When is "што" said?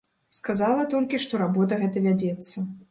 1.27-1.43